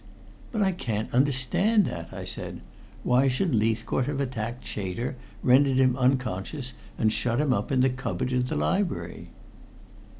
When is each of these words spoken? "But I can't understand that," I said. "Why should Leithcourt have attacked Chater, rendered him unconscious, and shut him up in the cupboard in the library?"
"But 0.51 0.63
I 0.63 0.71
can't 0.71 1.13
understand 1.13 1.85
that," 1.85 2.09
I 2.11 2.25
said. 2.25 2.61
"Why 3.03 3.27
should 3.27 3.53
Leithcourt 3.53 4.07
have 4.07 4.19
attacked 4.19 4.65
Chater, 4.65 5.15
rendered 5.43 5.77
him 5.77 5.95
unconscious, 5.95 6.73
and 6.97 7.13
shut 7.13 7.39
him 7.39 7.53
up 7.53 7.71
in 7.71 7.81
the 7.81 7.89
cupboard 7.91 8.31
in 8.31 8.43
the 8.45 8.55
library?" 8.55 9.29